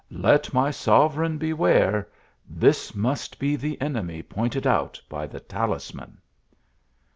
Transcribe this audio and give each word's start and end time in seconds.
Let 0.09 0.51
my 0.51 0.71
sovereign 0.71 1.37
be 1.37 1.53
ware 1.53 2.07
this 2.49 2.95
must 2.95 3.37
be 3.37 3.55
the 3.55 3.79
enemy 3.79 4.23
pointed 4.23 4.65
out 4.65 4.99
by 5.07 5.27
the 5.27 5.39
talisman." 5.39 6.17